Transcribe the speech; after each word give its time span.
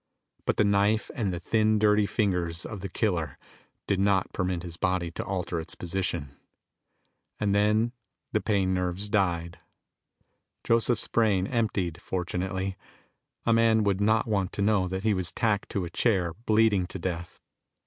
But 0.47 0.57
the 0.57 0.63
knife 0.63 1.11
and 1.13 1.31
the 1.31 1.39
thin, 1.39 1.77
dirty 1.77 2.07
fingers 2.07 2.65
of 2.65 2.81
the 2.81 2.89
killer 2.89 3.37
did 3.85 3.99
not 3.99 4.33
permit 4.33 4.63
his 4.63 4.75
body 4.75 5.11
to 5.11 5.23
alter 5.23 5.59
its 5.59 5.75
position. 5.75 6.35
And 7.39 7.53
then 7.53 7.91
the 8.31 8.41
pain 8.41 8.73
nerves 8.73 9.09
died. 9.11 9.59
Joseph's 10.63 11.07
brain 11.07 11.45
emptied, 11.45 12.01
fortunately; 12.01 12.77
a 13.45 13.53
man 13.53 13.83
would 13.83 14.01
not 14.01 14.25
want 14.25 14.51
to 14.53 14.63
know 14.63 14.87
that 14.87 15.03
he 15.03 15.13
was 15.13 15.31
tacked 15.31 15.69
to 15.73 15.85
a 15.85 15.89
chair, 15.91 16.33
bleeding 16.47 16.87
to 16.87 16.97
death. 16.97 17.39